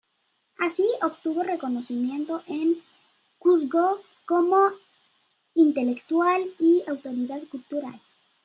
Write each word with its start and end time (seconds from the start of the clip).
Así 0.57 0.83
obtuvo 1.03 1.43
reconocimiento 1.43 2.41
en 2.47 2.69
el 2.69 2.83
Cuzco 3.37 3.99
como 4.25 4.71
intelectual 5.53 6.51
y 6.57 6.83
autoridad 6.87 7.41
cultural. 7.51 8.01